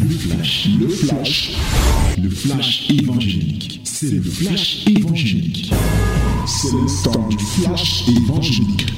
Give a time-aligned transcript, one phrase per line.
[0.00, 1.58] Le flash, le flash,
[2.22, 3.80] le flash évangélique.
[3.84, 5.72] C'est le flash évangélique.
[6.46, 8.92] C'est le temps du flash évangélique.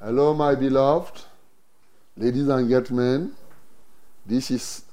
[0.00, 1.24] Hello, my beloved,
[2.16, 3.30] ladies and gentlemen.
[4.28, 4.84] This is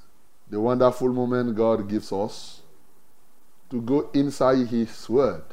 [0.50, 2.64] the wonderful moment God gives us
[3.70, 5.44] to go inside His Word.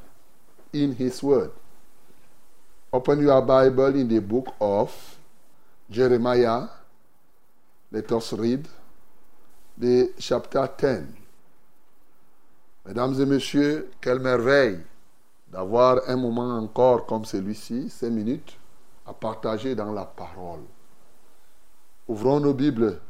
[0.73, 1.51] In His Word.
[2.95, 4.91] Open your Bible in the book of
[5.91, 6.69] Jeremiah.
[7.95, 8.67] Let us read
[9.79, 11.07] the chapter 10.
[12.87, 14.81] Mesdames et messieurs, quelle merveille
[15.47, 18.59] d'avoir un moment encore comme celui-ci, cinq minutes,
[19.07, 20.65] à partager dans la parole.
[22.09, 23.01] Ouvrons nos Bibles,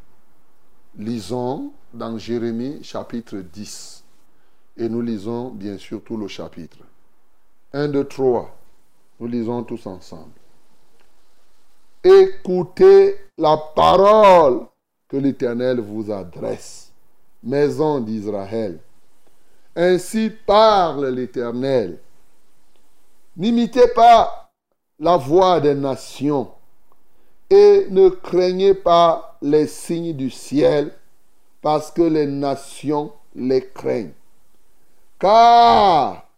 [0.99, 4.05] lisons dans Jérémie chapitre 10
[4.77, 6.81] et nous lisons bien sûr tout le chapitre.
[7.73, 8.55] 1, 2, 3.
[9.19, 10.33] Nous lisons tous ensemble.
[12.05, 14.67] Écoutez la parole
[15.17, 16.91] l'Éternel vous adresse,
[17.43, 18.79] maison d'Israël.
[19.77, 21.99] Ainsi parle l'Éternel.
[23.37, 24.53] N'imitez pas
[25.01, 26.51] la voix des nations
[27.51, 30.93] et ne craignez pas les signes du ciel
[31.61, 34.13] parce que les nations les craignent.
[35.19, 36.29] Car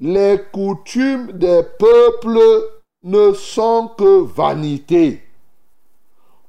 [0.00, 2.38] les coutumes des peuples
[3.02, 5.22] ne sont que vanité.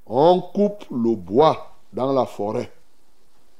[0.09, 2.71] On coupe le bois dans la forêt.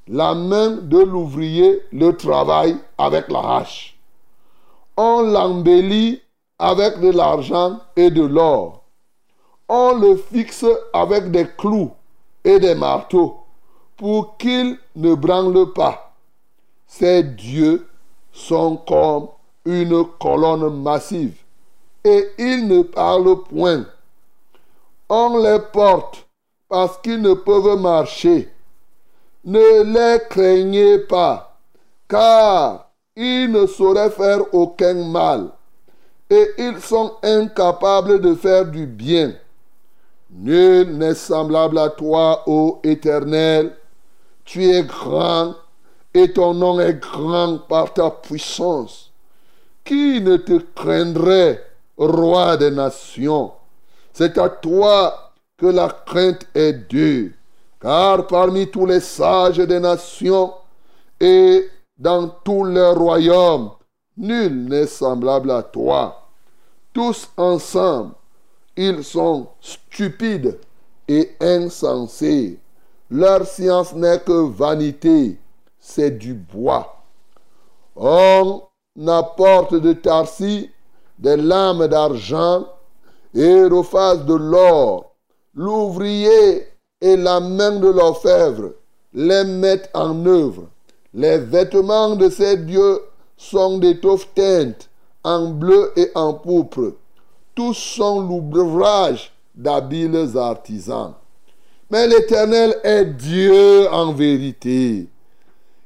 [0.07, 3.97] La main de l'ouvrier le travaille avec la hache.
[4.95, 6.21] On l'embellit
[6.57, 8.83] avec de l'argent et de l'or.
[9.67, 11.91] On le fixe avec des clous
[12.45, 13.39] et des marteaux
[13.97, 16.13] pour qu'il ne branle pas.
[16.87, 17.89] Ces dieux
[18.31, 19.27] sont comme
[19.65, 21.35] une colonne massive
[22.05, 23.85] et ils ne parlent point.
[25.09, 26.26] On les porte
[26.69, 28.51] parce qu'ils ne peuvent marcher.
[29.45, 31.57] Ne les craignez pas,
[32.07, 35.49] car ils ne sauraient faire aucun mal
[36.29, 39.33] et ils sont incapables de faire du bien.
[40.29, 43.75] Nul n'est semblable à toi, ô Éternel.
[44.43, 45.55] Tu es grand
[46.13, 49.11] et ton nom est grand par ta puissance.
[49.85, 51.63] Qui ne te craindrait,
[51.97, 53.51] roi des nations?
[54.11, 55.26] C'est à toi
[55.57, 57.35] que la crainte est due,
[57.81, 60.53] car parmi tous les sages des nations
[61.19, 63.71] et dans tous leurs royaumes,
[64.17, 66.29] nul n'est semblable à toi.
[66.93, 68.13] Tous ensemble,
[68.75, 70.59] ils sont stupides
[71.07, 72.59] et insensés.
[73.09, 75.39] Leur science n'est que vanité,
[75.79, 77.01] c'est du bois.
[77.95, 78.61] On
[79.07, 80.69] apporte de Tarsi
[81.17, 82.67] des lames d'argent
[83.33, 85.15] et refasse de l'or.
[85.59, 86.67] L'ouvrier
[87.01, 88.73] et la main de l'orfèvre
[89.11, 90.67] les mettent en œuvre.
[91.15, 93.01] Les vêtements de ces dieux
[93.37, 94.87] sont d'étoffe teinte
[95.23, 96.93] en bleu et en pourpre.
[97.55, 101.15] Tous sont l'ouvrage d'habiles artisans.
[101.89, 105.07] Mais l'Éternel est Dieu en vérité.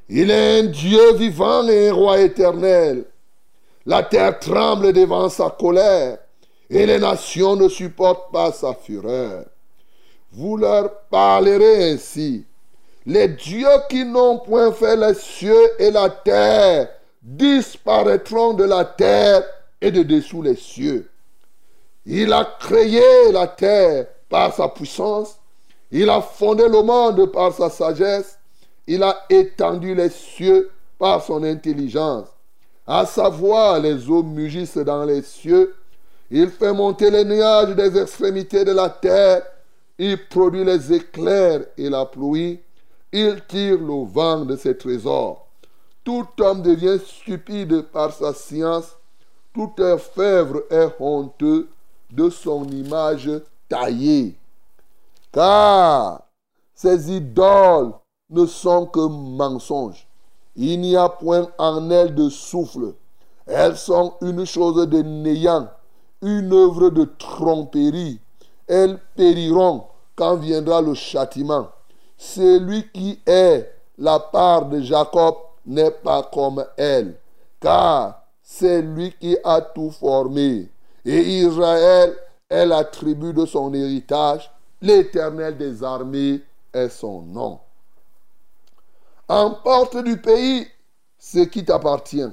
[0.10, 3.06] Il est un Dieu vivant et un roi éternel.
[3.86, 6.18] La terre tremble devant sa colère
[6.70, 9.46] et les nations ne supportent pas sa fureur.
[10.34, 12.46] Vous leur parlerez ainsi.
[13.06, 16.90] Les dieux qui n'ont point fait les cieux et la terre
[17.22, 19.44] disparaîtront de la terre
[19.82, 21.10] et de dessous les cieux.
[22.06, 25.38] Il a créé la terre par sa puissance.
[25.92, 28.38] Il a fondé le monde par sa sagesse.
[28.88, 32.28] Il a étendu les cieux par son intelligence.
[32.88, 35.76] À savoir, les eaux mugissent dans les cieux.
[36.30, 39.44] Il fait monter les nuages des extrémités de la terre.
[40.04, 42.60] Il produit les éclairs et la pluie.
[43.12, 45.46] Il tire le vent de ses trésors.
[46.04, 48.98] Tout homme devient stupide par sa science.
[49.54, 51.70] Tout orfèvre est honteux
[52.10, 53.30] de son image
[53.70, 54.36] taillée.
[55.32, 56.24] Car
[56.74, 57.94] ces idoles
[58.32, 60.08] ne sont que mensonges.
[60.56, 62.96] Il n'y a point en elles de souffle.
[63.46, 65.70] Elles sont une chose de néant,
[66.24, 68.20] une œuvre de tromperie.
[68.68, 71.70] Elles périront quand viendra le châtiment.
[72.18, 75.36] Celui qui est la part de Jacob
[75.66, 77.16] n'est pas comme elle,
[77.60, 80.70] car c'est lui qui a tout formé.
[81.06, 82.16] Et Israël
[82.50, 84.52] est la tribu de son héritage.
[84.82, 86.42] L'Éternel des armées
[86.74, 87.60] est son nom.
[89.28, 90.68] Emporte du pays
[91.18, 92.30] ce qui t'appartient.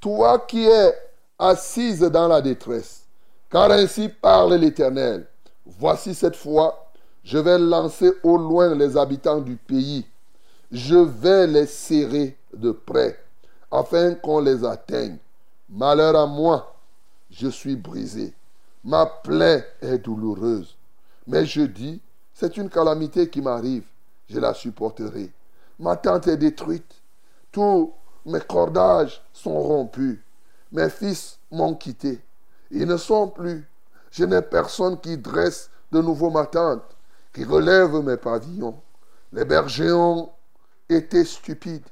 [0.00, 0.94] Toi qui es
[1.38, 3.04] assise dans la détresse.
[3.50, 5.26] Car ainsi parle l'Éternel.
[5.64, 6.85] Voici cette fois,
[7.26, 10.06] Je vais lancer au loin les habitants du pays.
[10.70, 13.18] Je vais les serrer de près,
[13.68, 15.16] afin qu'on les atteigne.
[15.68, 16.76] Malheur à moi,
[17.28, 18.32] je suis brisé.
[18.84, 20.76] Ma plaie est douloureuse.
[21.26, 22.00] Mais je dis,
[22.32, 23.86] c'est une calamité qui m'arrive.
[24.28, 25.32] Je la supporterai.
[25.80, 27.02] Ma tente est détruite.
[27.50, 27.92] Tous
[28.24, 30.20] mes cordages sont rompus.
[30.70, 32.20] Mes fils m'ont quitté.
[32.70, 33.68] Ils ne sont plus.
[34.12, 36.95] Je n'ai personne qui dresse de nouveau ma tente,
[37.36, 38.80] qui relève mes pavillons.
[39.30, 40.30] Les bergers ont
[40.88, 41.84] été stupides.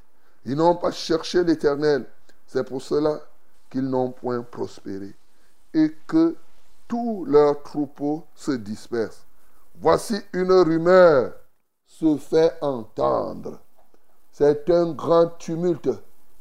[0.46, 2.06] Ils n'ont pas cherché l'Éternel.
[2.46, 3.20] C'est pour cela
[3.68, 5.14] qu'ils n'ont point prospéré.
[5.74, 6.34] Et que
[6.88, 9.26] tous leurs troupeaux se dispersent.
[9.78, 11.34] Voici une rumeur
[11.86, 13.60] se fait entendre.
[14.32, 15.90] C'est un grand tumulte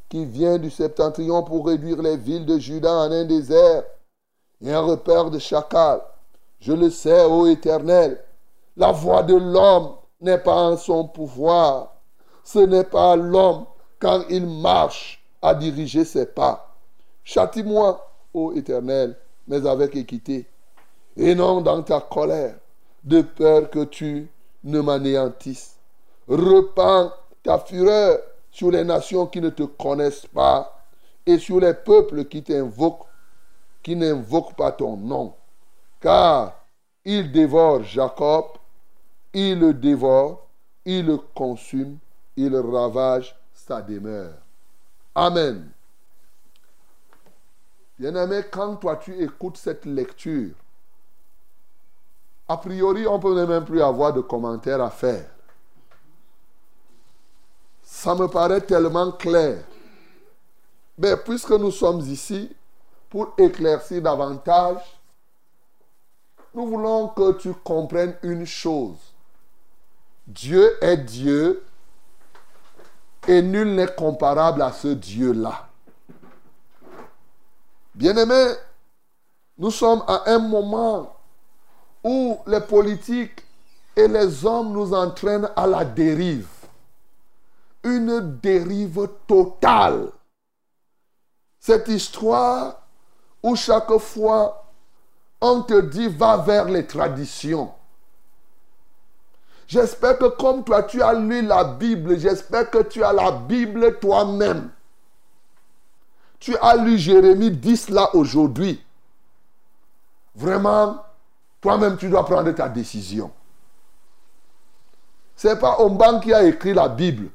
[0.08, 3.84] qui vient du septentrion pour réduire les villes de Juda en un désert
[4.62, 6.02] et un repère de chacal.
[6.62, 8.24] Je le sais, ô Éternel,
[8.76, 11.96] la voix de l'homme n'est pas en son pouvoir.
[12.44, 13.66] Ce n'est pas l'homme
[14.00, 16.76] quand il marche à diriger ses pas.
[17.24, 19.18] Châtie-moi, ô Éternel,
[19.48, 20.48] mais avec équité,
[21.16, 22.56] et non dans ta colère,
[23.04, 24.30] de peur que tu
[24.64, 25.78] ne m'anéantisses.
[26.28, 27.12] Repends
[27.44, 28.20] ta fureur
[28.52, 30.86] sur les nations qui ne te connaissent pas
[31.26, 33.08] et sur les peuples qui t'invoquent,
[33.82, 35.34] qui n'invoquent pas ton nom.
[36.00, 36.54] Car
[37.06, 38.46] il dévore Jacob,
[39.34, 40.48] il le dévore,
[40.86, 41.98] il le consume,
[42.36, 44.36] il ravage sa demeure.
[45.16, 45.70] Amen.
[47.98, 50.54] Bien-aimé, quand toi tu écoutes cette lecture,
[52.48, 55.30] a priori, on ne peut même plus avoir de commentaires à faire.
[57.82, 59.64] Ça me paraît tellement clair.
[60.98, 62.54] Mais puisque nous sommes ici
[63.10, 64.82] pour éclaircir davantage,
[66.54, 69.13] nous voulons que tu comprennes une chose.
[70.28, 71.64] Dieu est Dieu
[73.28, 75.68] et nul n'est comparable à ce Dieu-là.
[77.96, 78.54] Bien-aimés,
[79.58, 81.16] nous sommes à un moment
[82.04, 83.44] où les politiques
[83.96, 86.48] et les hommes nous entraînent à la dérive.
[87.84, 90.10] Une dérive totale.
[91.60, 92.82] Cette histoire
[93.42, 94.64] où chaque fois
[95.42, 97.70] on te dit va vers les traditions.
[99.68, 104.00] J'espère que comme toi tu as lu la Bible, j'espère que tu as la Bible
[104.00, 104.70] toi-même.
[106.40, 108.84] Tu as lu Jérémie 10 là aujourd'hui.
[110.36, 111.04] Vraiment,
[111.62, 113.32] toi-même, tu dois prendre ta décision.
[115.36, 117.30] Ce n'est pas Omban qui a écrit la Bible.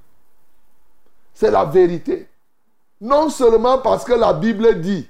[1.32, 2.28] C'est la vérité.
[3.00, 5.08] Non seulement parce que la Bible dit,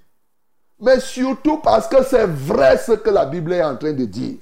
[0.81, 4.37] mais surtout parce que c'est vrai ce que la Bible est en train de dire.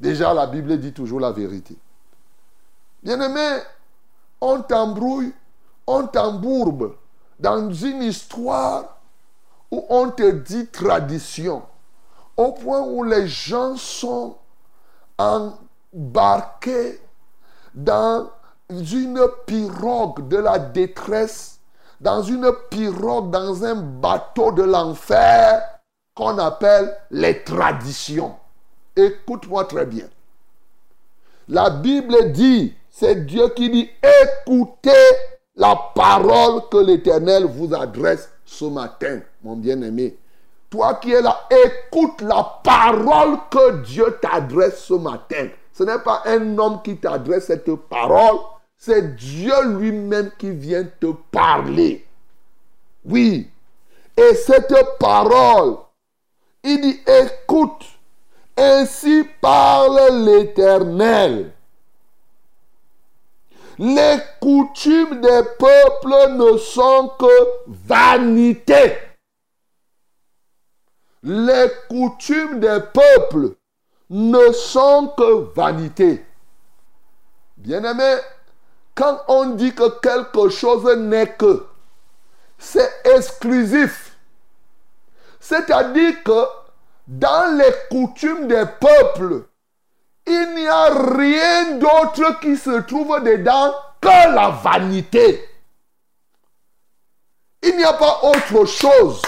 [0.00, 1.76] Déjà, la Bible dit toujours la vérité.
[3.02, 3.58] Bien-aimé,
[4.40, 5.34] on t'embrouille,
[5.86, 6.96] on t'embourbe
[7.38, 8.96] dans une histoire
[9.70, 11.62] où on te dit tradition
[12.36, 14.36] au point où les gens sont
[15.18, 17.00] embarqués
[17.74, 18.30] dans
[18.70, 21.60] une pirogue de la détresse,
[22.00, 25.62] dans une pirogue, dans un bateau de l'enfer
[26.14, 28.39] qu'on appelle les traditions.
[29.06, 30.06] Écoute-moi très bien.
[31.48, 33.90] La Bible dit, c'est Dieu qui dit,
[34.22, 34.90] écoutez
[35.56, 40.16] la parole que l'Éternel vous adresse ce matin, mon bien-aimé.
[40.68, 45.48] Toi qui es là, écoute la parole que Dieu t'adresse ce matin.
[45.72, 48.38] Ce n'est pas un homme qui t'adresse cette parole,
[48.76, 52.06] c'est Dieu lui-même qui vient te parler.
[53.04, 53.50] Oui.
[54.16, 55.78] Et cette parole,
[56.62, 57.84] il dit, écoute,
[58.60, 61.52] ainsi parle l'Éternel.
[63.78, 68.98] Les coutumes des peuples ne sont que vanité
[71.22, 73.54] les coutumes des peuples
[74.08, 76.24] ne sont que vanité.
[77.56, 78.16] Bien-aimé,
[78.94, 81.66] quand on dit que quelque chose n'est que,
[82.58, 84.16] c'est exclusif.
[85.38, 86.44] C'est-à-dire que
[87.10, 89.42] dans les coutumes des peuples,
[90.26, 95.44] il n'y a rien d'autre qui se trouve dedans que la vanité.
[97.62, 99.22] Il n'y a pas autre chose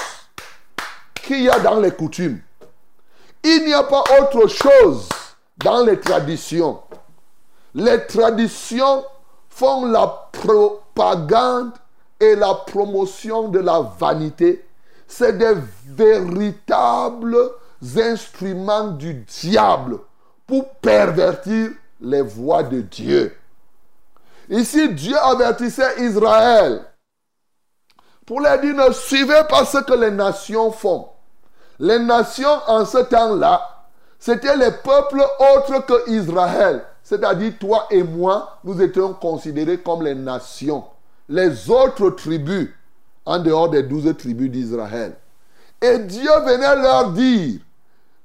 [1.14, 2.40] qu'il y a dans les coutumes.
[3.42, 5.08] Il n'y a pas autre chose
[5.56, 6.80] dans les traditions.
[7.74, 9.04] Les traditions
[9.48, 11.72] font la propagande
[12.20, 14.64] et la promotion de la vanité.
[15.08, 17.36] C'est des véritables
[17.96, 19.98] instruments du diable
[20.46, 21.70] pour pervertir
[22.00, 23.36] les voies de Dieu.
[24.48, 26.84] Ici, Dieu avertissait Israël
[28.26, 31.08] pour leur dire ne suivez pas ce que les nations font.
[31.78, 33.60] Les nations en ce temps-là,
[34.18, 35.24] c'était les peuples
[35.54, 36.84] autres que Israël.
[37.02, 40.84] C'est-à-dire toi et moi, nous étions considérés comme les nations.
[41.28, 42.70] Les autres tribus,
[43.24, 45.16] en dehors des douze tribus d'Israël.
[45.80, 47.60] Et Dieu venait leur dire,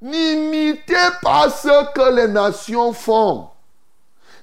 [0.01, 3.49] n'imitez pas ce que les nations font.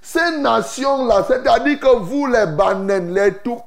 [0.07, 3.63] Ces nations-là, c'est-à-dire que vous les Banen, les tout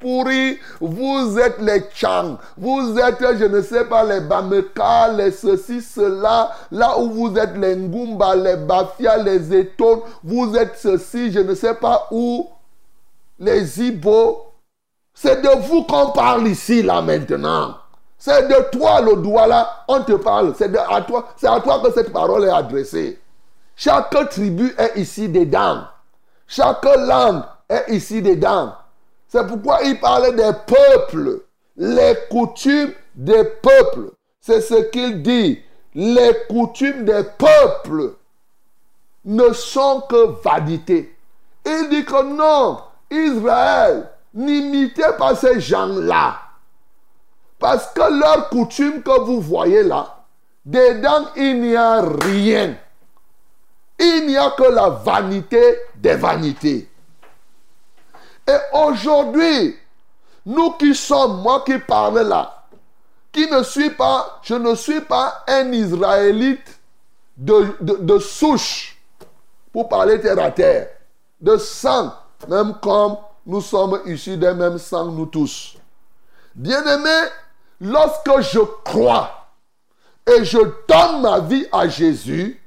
[0.80, 6.52] vous êtes les Chang, vous êtes, je ne sais pas, les Bameka, les ceci, cela,
[6.70, 11.56] là où vous êtes les Ngumba, les Bafia, les Eton, vous êtes ceci, je ne
[11.56, 12.48] sais pas où,
[13.40, 14.44] les Ibo.
[15.12, 17.74] C'est de vous qu'on parle ici, là, maintenant.
[18.18, 19.14] C'est de toi, le
[19.48, 20.52] là, on te parle.
[20.58, 23.20] C'est à toi, à toi que cette parole est adressée.
[23.76, 25.84] Chaque tribu est ici dedans.
[26.48, 28.74] Chaque langue est ici dedans.
[29.28, 31.42] C'est pourquoi il parlait des peuples,
[31.76, 34.10] les coutumes des peuples.
[34.40, 35.62] C'est ce qu'il dit.
[35.94, 38.14] Les coutumes des peuples
[39.24, 41.16] ne sont que vanité.
[41.64, 42.78] Il dit que non,
[43.10, 46.36] Israël, n'imitez pas ces gens-là.
[47.58, 50.24] Parce que leurs coutumes que vous voyez là,
[50.64, 52.76] dedans, il n'y a rien.
[53.98, 56.88] Il n'y a que la vanité des vanités.
[58.46, 59.76] Et aujourd'hui,
[60.46, 62.64] nous qui sommes, moi qui parle là,
[63.32, 66.80] qui ne suis pas, je ne suis pas un Israélite
[67.36, 68.96] de, de, souche,
[69.72, 70.88] pour parler terre à terre,
[71.40, 72.12] de sang,
[72.48, 75.76] même comme nous sommes issus d'un même sang, nous tous.
[76.54, 77.28] Bien-aimé,
[77.80, 79.48] lorsque je crois
[80.26, 82.60] et je donne ma vie à Jésus,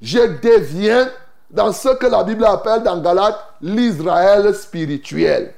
[0.00, 1.10] je deviens
[1.50, 5.54] dans ce que la Bible appelle dans Galate l'Israël spirituel.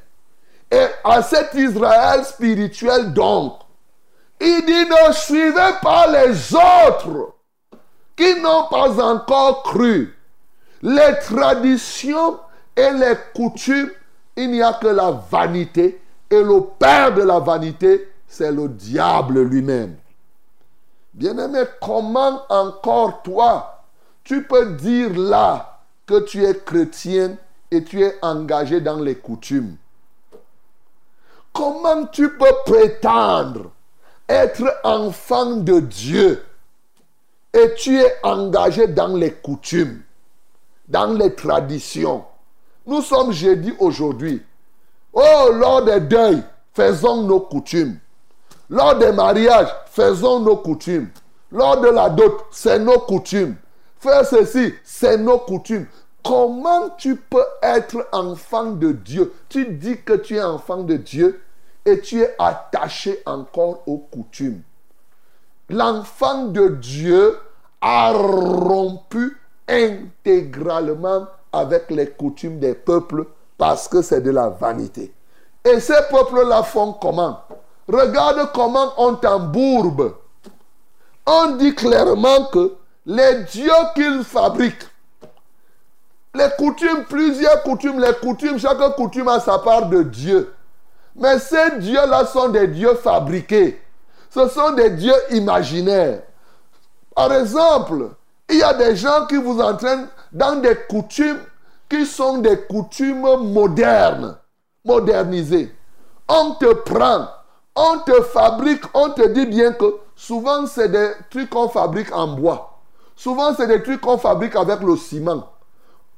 [0.71, 3.59] Et à cet Israël spirituel donc,
[4.41, 7.35] il dit ne suivez pas les autres
[8.17, 10.17] qui n'ont pas encore cru.
[10.83, 12.39] Les traditions
[12.77, 13.91] et les coutumes,
[14.37, 16.01] il n'y a que la vanité.
[16.31, 19.97] Et le père de la vanité, c'est le diable lui-même.
[21.13, 23.85] Bien-aimé, comment encore toi,
[24.25, 27.37] tu peux dire là que tu es chrétien
[27.71, 29.77] et tu es engagé dans les coutumes.
[31.53, 33.71] Comment tu peux prétendre
[34.29, 36.45] être enfant de Dieu
[37.53, 40.03] et tu es engagé dans les coutumes,
[40.89, 42.25] dans les traditions?
[42.85, 44.43] Nous sommes jeudi aujourd'hui.
[45.13, 48.01] Oh, lors des deuils, faisons nos coutumes.
[48.75, 51.09] Lors des mariages, faisons nos coutumes.
[51.53, 53.55] Lors de la dot, c'est nos coutumes.
[54.01, 55.87] Faire ceci, c'est nos coutumes.
[56.25, 59.33] Comment tu peux être enfant de Dieu?
[59.49, 61.41] Tu dis que tu es enfant de Dieu
[61.85, 64.63] et tu es attaché encore aux coutumes.
[65.71, 67.39] L'enfant de Dieu
[67.81, 69.39] a rompu
[69.69, 73.27] intégralement avec les coutumes des peuples
[73.57, 75.15] parce que c'est de la vanité.
[75.65, 77.39] Et ces peuples-là font comment?
[77.89, 80.15] Regarde comment on t'embourbe.
[81.27, 82.75] On dit clairement que
[83.07, 84.89] les dieux qu'ils fabriquent,
[86.35, 90.53] les coutumes, plusieurs coutumes, les coutumes, chaque coutume a sa part de Dieu.
[91.17, 93.81] Mais ces dieux-là sont des dieux fabriqués.
[94.31, 96.23] Ce sont des dieux imaginaires.
[97.15, 98.09] Par exemple,
[98.51, 101.39] il y a des gens qui vous entraînent dans des coutumes
[101.89, 104.37] qui sont des coutumes modernes,
[104.85, 105.73] modernisées.
[106.29, 107.29] On te prend,
[107.77, 112.29] on te fabrique, on te dit bien que souvent c'est des trucs qu'on fabrique en
[112.29, 112.75] bois.
[113.17, 115.45] Souvent, c'est des trucs qu'on fabrique avec le ciment.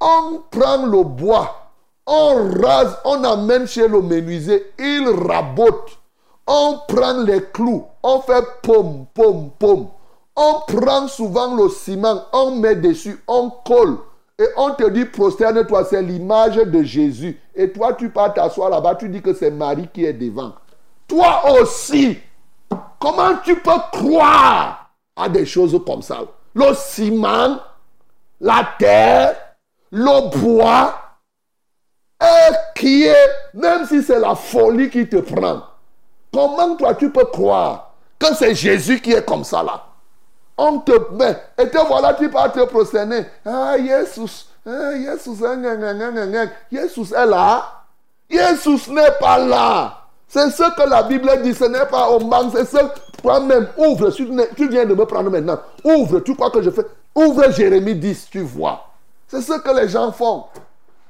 [0.00, 1.70] On prend le bois,
[2.06, 5.98] on rase, on amène chez le menuisier, il rabote.
[6.46, 9.88] On prend les clous, on fait pomme, pomme, pomme.
[10.36, 13.98] On prend souvent le ciment, on met dessus, on colle.
[14.38, 17.40] Et on te dit, prosterne-toi, c'est l'image de Jésus.
[17.54, 20.52] Et toi, tu pars t'asseoir là-bas, tu dis que c'est Marie qui est devant.
[21.08, 22.18] Toi aussi,
[22.98, 26.18] comment tu peux croire à des choses comme ça?
[26.54, 27.58] Le ciment,
[28.40, 29.36] la terre,
[29.90, 30.94] le bois,
[32.20, 35.62] et qui est, même si c'est la folie qui te prend,
[36.32, 39.84] comment toi tu peux croire que c'est Jésus qui est comme ça là?
[40.58, 43.26] On te met, et te voilà, tu vas te prosterner.
[43.44, 45.36] Ah, Jésus, ah, Jésus,
[46.72, 47.84] Jésus est là.
[48.28, 50.05] Jésus n'est pas là.
[50.28, 52.78] C'est ce que la Bible dit, ce n'est pas au man, c'est ce
[53.22, 57.50] toi-même, ouvre, tu viens de me prendre maintenant, ouvre, tu crois que je fais, ouvre
[57.50, 58.88] Jérémie 10, tu vois.
[59.28, 60.44] C'est ce que les gens font.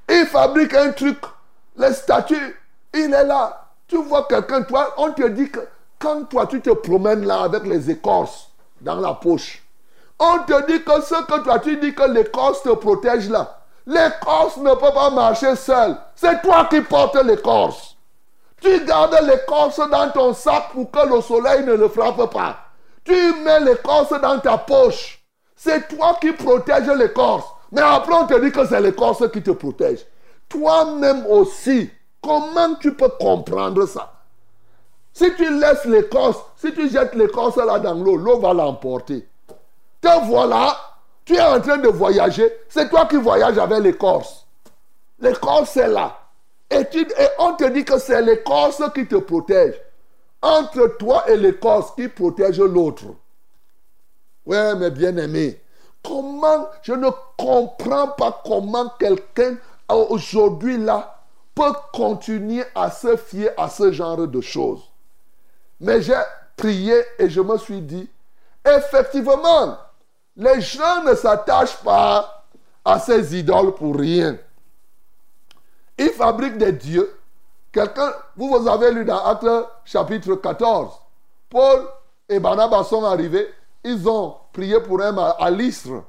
[0.09, 1.19] Il fabrique un truc.
[1.77, 2.57] Les statues,
[2.95, 3.67] il est là.
[3.87, 5.61] Tu vois quelqu'un, toi, on te dit que
[5.99, 8.49] quand toi tu te promènes là avec les écorces
[8.81, 9.63] dans la poche,
[10.19, 13.59] on te dit que ce que toi tu dis que l'écorce te protège là.
[13.87, 15.97] L'écorce ne peut pas marcher seul.
[16.15, 17.86] C'est toi qui portes l'écorce.
[18.67, 22.57] Tu gardes l'écorce dans ton sac pour que le soleil ne le frappe pas.
[23.05, 25.25] Tu mets l'écorce dans ta poche.
[25.55, 27.47] C'est toi qui protèges l'écorce.
[27.71, 30.05] Mais après, on te dit que c'est l'écorce qui te protège.
[30.49, 31.89] Toi-même aussi,
[32.21, 34.13] comment tu peux comprendre ça?
[35.13, 39.29] Si tu laisses l'écorce, si tu jettes l'écorce là dans l'eau, l'eau va l'emporter.
[40.01, 40.77] Te voilà,
[41.25, 42.53] tu es en train de voyager.
[42.69, 44.45] C'est toi qui voyages avec l'écorce.
[45.21, 46.19] L'écorce est là.
[46.71, 46.85] Et,
[47.39, 49.75] on te dit que c'est l'écorce qui te protège.
[50.43, 53.05] Entre toi et l'écorce qui protège l'autre.
[54.45, 55.61] Ouais, mes bien-aimés.
[56.03, 59.57] Comment, je ne comprends pas comment quelqu'un
[59.89, 61.17] aujourd'hui là
[61.55, 64.83] peut continuer à se fier à ce genre de choses.
[65.81, 66.15] Mais j'ai
[66.57, 68.09] prié et je me suis dit,
[68.65, 69.79] effectivement,
[70.37, 72.45] les gens ne s'attachent pas
[72.85, 74.39] à ces idoles pour rien.
[75.99, 77.11] Ils fabriquent des dieux.
[77.73, 79.47] Quelqu'un, vous, vous avez lu dans Acte
[79.85, 80.93] chapitre 14.
[81.51, 81.87] Paul
[82.29, 83.49] et Barnabas sont arrivés.
[83.85, 86.03] Ils ont prié pour un à l'Istre.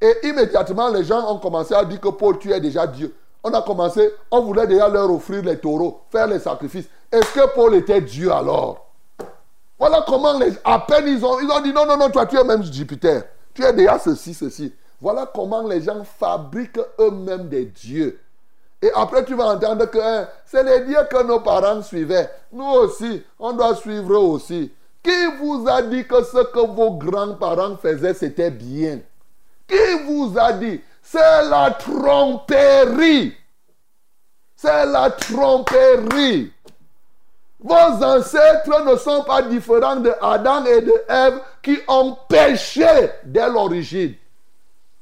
[0.00, 3.14] Et immédiatement, les gens ont commencé à dire que Paul, tu es déjà Dieu.
[3.44, 6.86] On a commencé, on voulait déjà leur offrir les taureaux, faire les sacrifices.
[7.10, 8.86] Est-ce que Paul était Dieu alors?
[9.78, 12.36] Voilà comment, les, à peine ils ont, ils ont dit non, non, non, toi tu
[12.36, 13.24] es même Jupiter.
[13.52, 14.72] Tu es déjà ceci, ceci.
[15.00, 18.20] Voilà comment les gens fabriquent eux-mêmes des dieux.
[18.82, 22.28] Et après, tu vas entendre que hein, c'est les dieux que nos parents suivaient.
[22.52, 24.72] Nous aussi, on doit suivre aussi.
[25.02, 28.98] Qui vous a dit que ce que vos grands-parents faisaient, c'était bien?
[29.68, 30.80] Qui vous a dit?
[31.00, 33.34] C'est la tromperie.
[34.56, 36.52] C'est la tromperie.
[37.60, 43.48] Vos ancêtres ne sont pas différents de Adam et de Ève qui ont péché dès
[43.48, 44.14] l'origine.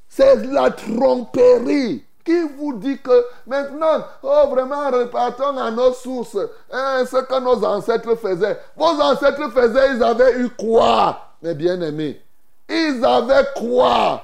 [0.06, 2.04] C'est la tromperie.
[2.24, 6.36] Qui vous dit que maintenant, oh vraiment, repartons à nos sources,
[6.70, 8.58] hein, ce que nos ancêtres faisaient.
[8.76, 12.20] Vos ancêtres faisaient, ils avaient eu quoi, mes bien-aimés?
[12.68, 14.22] Ils avaient quoi?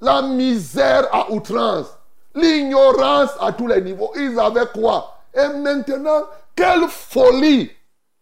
[0.00, 1.86] La misère à outrance,
[2.34, 4.12] l'ignorance à tous les niveaux.
[4.16, 5.14] Ils avaient quoi?
[5.34, 6.22] Et maintenant,
[6.54, 7.70] quelle folie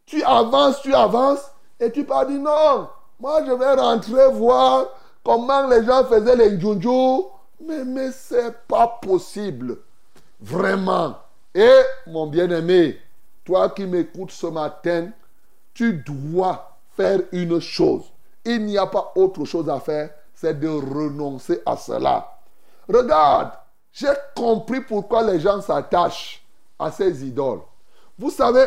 [0.06, 2.88] Tu avances, tu avances, et tu pas dit non.
[3.20, 4.86] Moi, je vais rentrer voir
[5.24, 7.24] comment les gens faisaient les njunju
[7.66, 9.78] mais, mais ce n'est pas possible.
[10.40, 11.16] Vraiment.
[11.54, 12.98] Et mon bien-aimé,
[13.44, 15.10] toi qui m'écoutes ce matin,
[15.72, 18.04] tu dois faire une chose.
[18.44, 22.30] Il n'y a pas autre chose à faire, c'est de renoncer à cela.
[22.88, 23.52] Regarde,
[23.92, 26.44] j'ai compris pourquoi les gens s'attachent
[26.78, 27.62] à ces idoles.
[28.18, 28.66] Vous savez,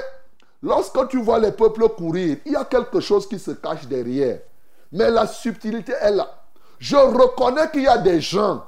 [0.64, 4.40] lorsque tu vois les peuples courir, il y a quelque chose qui se cache derrière.
[4.92, 6.30] Mais la subtilité est là.
[6.80, 8.64] Je reconnais qu'il y a des gens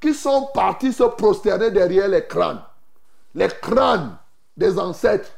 [0.00, 2.62] qui sont partis se prosterner derrière les crânes.
[3.34, 4.16] Les crânes
[4.56, 5.30] des ancêtres.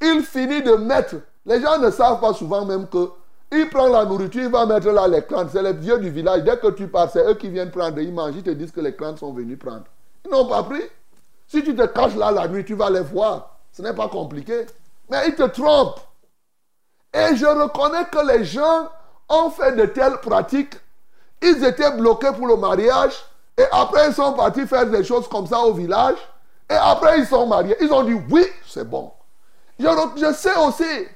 [0.00, 1.16] Il finit de mettre.
[1.46, 3.10] Les gens ne savent pas souvent même que.
[3.52, 5.48] Il prend la nourriture, il va mettre là les crânes.
[5.52, 6.44] C'est les vieux du village.
[6.44, 7.98] Dès que tu pars, c'est eux qui viennent prendre.
[7.98, 9.84] Ils mangent, ils te disent que les crânes sont venus prendre.
[10.24, 10.82] Ils n'ont pas pris.
[11.48, 13.58] Si tu te caches là la nuit, tu vas les voir.
[13.72, 14.66] Ce n'est pas compliqué.
[15.10, 16.00] Mais ils te trompent.
[17.12, 18.88] Et je reconnais que les gens
[19.28, 20.74] ont fait de telles pratiques.
[21.42, 23.14] Ils étaient bloqués pour le mariage.
[23.60, 26.16] Et après, ils sont partis faire des choses comme ça au village.
[26.70, 27.76] Et après, ils sont mariés.
[27.82, 29.12] Ils ont dit oui, c'est bon.
[29.78, 31.06] Je, sais aussi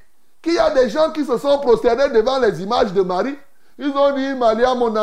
[0.43, 3.35] qu'il y a des gens qui se sont prosternés devant les images de Marie.
[3.79, 4.93] Ils ont dit, Maria, mon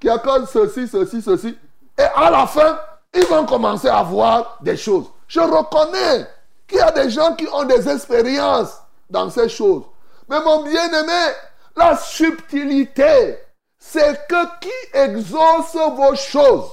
[0.00, 1.58] qui a comme ceci, ceci, ceci.
[1.98, 2.78] Et à la fin,
[3.12, 5.04] ils vont commencer à voir des choses.
[5.28, 6.26] Je reconnais
[6.66, 8.80] qu'il y a des gens qui ont des expériences
[9.10, 9.82] dans ces choses.
[10.30, 11.34] Mais mon bien-aimé,
[11.76, 13.38] la subtilité
[13.80, 16.70] c'est que qui exauce vos choses.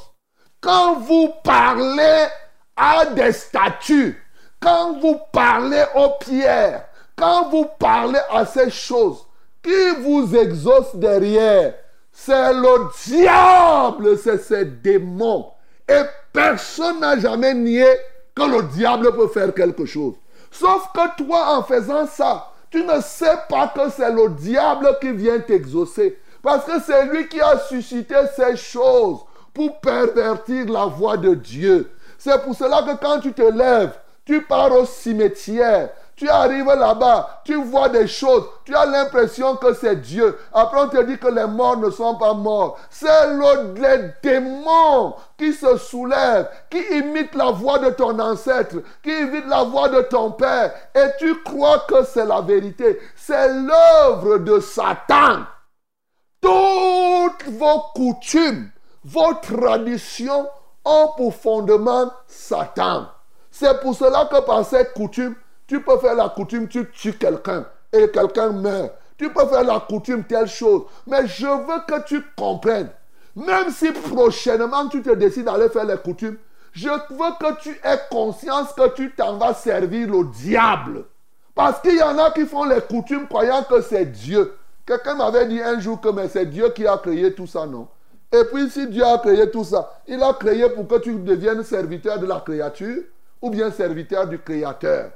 [0.62, 2.28] Quand vous parlez
[2.76, 4.22] à des statues,
[4.60, 9.26] quand vous parlez aux pierres, quand vous parlez à ces choses,
[9.64, 11.74] qui vous exauce derrière?
[12.12, 15.52] C'est le diable, c'est ces démons.
[15.88, 16.02] Et
[16.34, 17.88] personne n'a jamais nié
[18.36, 20.16] que le diable peut faire quelque chose.
[20.52, 25.12] Sauf que toi, en faisant ça, tu ne sais pas que c'est le diable qui
[25.12, 26.20] vient t'exaucer.
[26.48, 29.20] Parce que c'est lui qui a suscité ces choses
[29.54, 31.92] pour pervertir la voix de Dieu.
[32.18, 33.92] C'est pour cela que quand tu te lèves,
[34.24, 39.74] tu pars au cimetière, Tu arrives là-bas, tu vois des choses, tu as l'impression que
[39.74, 40.38] c'est Dieu.
[40.54, 42.80] Après, on te dit que les morts ne sont pas morts.
[42.90, 43.28] C'est
[43.76, 49.64] les démons qui se soulèvent, qui imitent la voix de ton ancêtre, qui imitent la
[49.64, 50.72] voix de ton père.
[50.96, 53.00] Et tu crois que c'est la vérité.
[53.18, 55.42] C'est l'œuvre de Satan.
[56.42, 58.70] Toutes vos coutumes,
[59.04, 60.48] vos traditions
[60.86, 63.08] ont pour fondement Satan.
[63.52, 67.66] C'est pour cela que par cette coutume, tu peux faire la coutume, tu tues quelqu'un
[67.92, 68.94] et quelqu'un meurt.
[69.18, 70.84] Tu peux faire la coutume, telle chose.
[71.08, 72.90] Mais je veux que tu comprennes.
[73.36, 76.38] Même si prochainement tu te décides d'aller faire les coutumes,
[76.72, 81.06] je veux que tu aies conscience que tu t'en vas servir le diable.
[81.56, 84.56] Parce qu'il y en a qui font les coutumes croyant que c'est Dieu.
[84.88, 87.90] Quelqu'un m'avait dit un jour que c'est Dieu qui a créé tout ça, non?
[88.32, 91.62] Et puis si Dieu a créé tout ça, il a créé pour que tu deviennes
[91.64, 93.04] serviteur de la créature
[93.42, 95.12] ou bien serviteur du Créateur.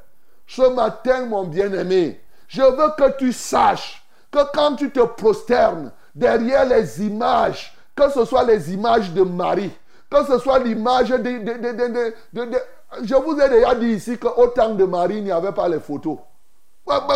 [0.46, 6.66] Ce matin, mon bien-aimé, je veux que tu saches que quand tu te prosternes derrière
[6.66, 9.72] les images, que ce soit les images de Marie,
[10.10, 12.14] que ce soit l'image de,
[13.04, 15.80] Je vous ai déjà dit ici qu'au temps de Marie, il n'y avait pas les
[15.80, 16.18] photos.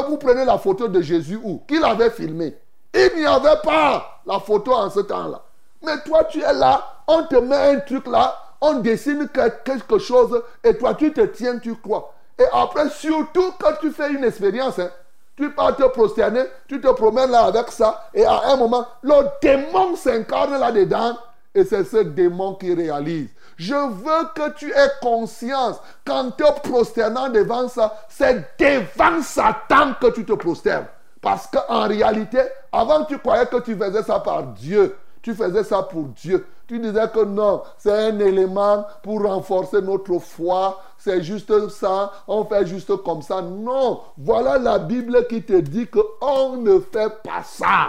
[0.07, 1.61] Vous prenez la photo de Jésus où?
[1.67, 2.57] Qui l'avait filmé?
[2.93, 5.41] Il n'y avait pas la photo en ce temps-là.
[5.83, 10.41] Mais toi, tu es là, on te met un truc là, on dessine quelque chose
[10.63, 12.13] et toi, tu te tiens, tu crois.
[12.39, 14.89] Et après, surtout quand tu fais une expérience, hein,
[15.38, 19.13] tu pars te prosterner, tu te promènes là avec ça, et à un moment, le
[19.41, 21.17] démon s'incarne là-dedans,
[21.56, 23.30] et c'est ce démon qui réalise.
[23.58, 30.08] Je veux que tu aies conscience qu'en te prosternant devant ça, c'est devant Satan que
[30.12, 30.88] tu te prosternes.
[31.22, 32.39] Parce qu'en réalité,
[32.72, 34.96] avant tu croyais que tu faisais ça par Dieu.
[35.22, 36.46] Tu faisais ça pour Dieu.
[36.68, 40.82] Tu disais que non, c'est un élément pour renforcer notre foi.
[41.00, 42.12] C'est juste ça.
[42.28, 43.41] On fait juste comme ça.
[43.41, 44.02] Non.
[44.18, 47.88] Voilà la Bible qui te dit qu'on ne fait pas ça.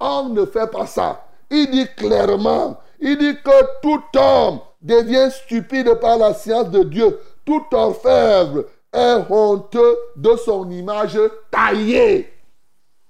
[0.00, 1.25] On ne fait pas ça.
[1.50, 7.18] Il dit clairement, il dit que tout homme devient stupide par la science de Dieu.
[7.44, 11.18] Tout orfèvre est honteux de son image
[11.50, 12.32] taillée.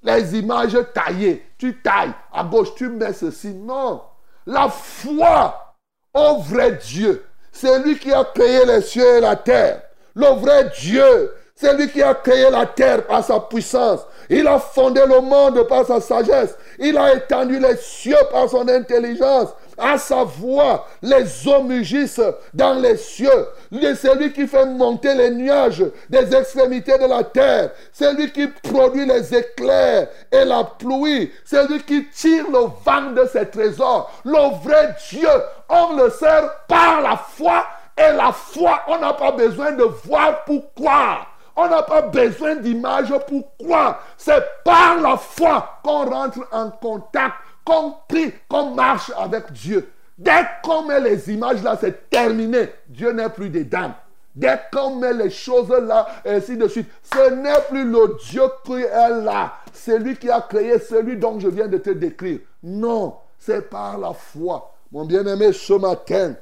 [0.03, 1.45] Les images taillées.
[1.59, 2.13] Tu tailles.
[2.33, 3.55] À gauche, tu mets ceci.
[3.55, 4.03] Non.
[4.47, 5.75] La foi
[6.15, 7.25] au vrai Dieu.
[7.51, 9.83] C'est lui qui a créé les cieux et la terre.
[10.15, 11.33] Le vrai Dieu.
[11.55, 14.01] C'est lui qui a créé la terre par sa puissance.
[14.29, 16.57] Il a fondé le monde par sa sagesse.
[16.79, 19.51] Il a étendu les cieux par son intelligence.
[19.79, 22.21] À sa voix, les eaux mugissent
[22.55, 23.47] dans les cieux.
[23.71, 27.71] C'est lui qui fait monter les nuages des extrémités de la terre.
[27.93, 31.31] C'est lui qui produit les éclairs et la pluie.
[31.45, 34.11] C'est lui qui tire le vent de ses trésors.
[34.25, 35.29] Le vrai Dieu,
[35.69, 37.67] on le sert par la foi.
[37.99, 41.36] Et la foi, on n'a pas besoin de voir pour croire.
[41.57, 44.03] On n'a pas besoin d'image pour croire.
[44.19, 49.91] C'est par la foi qu'on rentre en contact qu'on prie, qu'on marche avec Dieu.
[50.17, 52.71] Dès qu'on met les images là, c'est terminé.
[52.89, 53.93] Dieu n'est plus dedans.
[54.35, 58.83] Dès qu'on met les choses là, ainsi de suite, ce n'est plus le Dieu qui
[58.83, 59.55] est là.
[59.73, 62.41] C'est lui qui a créé celui dont je viens de te décrire.
[62.63, 64.75] Non, c'est par la foi.
[64.93, 66.35] Mon bien-aimé, ce matin,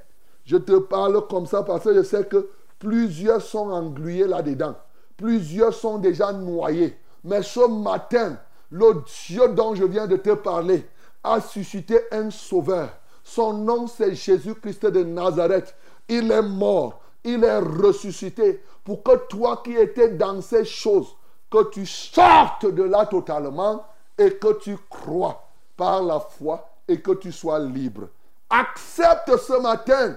[0.44, 2.48] je te parle comme ça parce que je sais que
[2.78, 4.74] plusieurs sont englués là-dedans.
[5.16, 6.98] Plusieurs sont déjà noyés.
[7.22, 8.38] Mais ce matin,
[8.70, 10.86] le Dieu dont je viens de te parler,
[11.22, 12.90] a suscité un sauveur.
[13.22, 15.74] Son nom, c'est Jésus-Christ de Nazareth.
[16.08, 17.00] Il est mort.
[17.24, 21.16] Il est ressuscité pour que toi qui étais dans ces choses,
[21.50, 23.84] que tu sortes de là totalement
[24.18, 28.08] et que tu crois par la foi et que tu sois libre.
[28.50, 30.16] Accepte ce matin,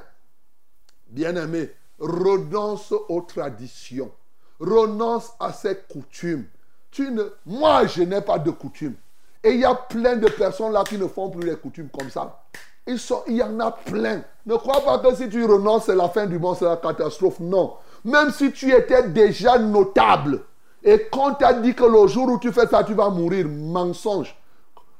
[1.08, 4.12] bien-aimé, renonce aux traditions,
[4.60, 6.46] renonce à ces coutumes.
[6.92, 8.96] Tu ne, moi, je n'ai pas de coutumes.
[9.44, 12.10] Et il y a plein de personnes là qui ne font plus les coutumes comme
[12.10, 12.44] ça.
[12.88, 14.22] Il y en a plein.
[14.46, 17.40] Ne crois pas que si tu renonces, c'est la fin du monde, c'est la catastrophe.
[17.40, 17.76] Non.
[18.06, 20.42] Même si tu étais déjà notable
[20.84, 24.36] et qu'on t'a dit que le jour où tu fais ça, tu vas mourir, mensonge.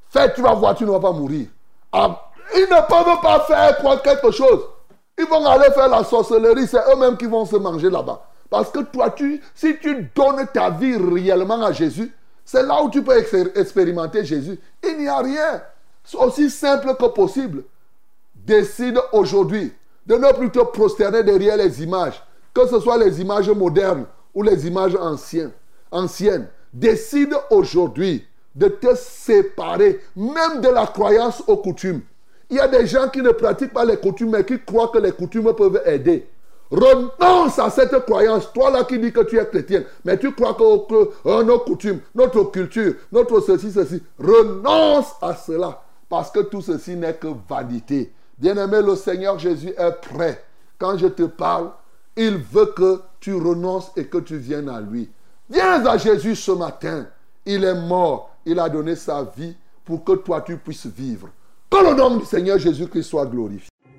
[0.10, 1.48] Fais, tu vas voir, tu ne vas pas mourir.
[1.92, 4.62] Ah, ils ne peuvent pas faire quoi, quelque chose.
[5.18, 8.22] Ils vont aller faire la sorcellerie, c'est eux-mêmes qui vont se manger là-bas.
[8.50, 12.12] Parce que toi, tu, si tu donnes ta vie réellement à Jésus,
[12.46, 13.18] c'est là où tu peux
[13.56, 14.58] expérimenter Jésus.
[14.84, 15.62] Il n'y a rien.
[16.04, 17.64] C'est aussi simple que possible.
[18.34, 19.74] Décide aujourd'hui
[20.06, 24.42] de ne plus te prosterner derrière les images, que ce soit les images modernes ou
[24.42, 25.52] les images anciennes.
[25.92, 26.48] anciennes.
[26.74, 32.02] Décide aujourd'hui de te séparer même de la croyance aux coutumes.
[32.50, 35.00] Il y a des gens qui ne pratiquent pas les coutumes mais qui croient que
[35.00, 36.30] les coutumes peuvent aider.
[36.70, 38.52] Renonce à cette croyance.
[38.54, 42.44] Toi là qui dis que tu es chrétien, mais tu crois que, nos coutumes, notre
[42.46, 45.82] culture, notre ceci, ceci, renonce à cela.
[46.10, 48.14] Parce que tout ceci n'est que vanité.
[48.38, 50.44] Bien-aimé, le Seigneur Jésus est prêt.
[50.78, 51.72] Quand je te parle,
[52.16, 55.10] il veut que tu renonces et que tu viennes à lui.
[55.50, 57.08] Viens à Jésus ce matin.
[57.46, 58.36] Il est mort.
[58.46, 61.30] Il a donné sa vie pour que toi tu puisses vivre.
[61.70, 63.70] Que le nom du Seigneur Jésus-Christ soit glorifié.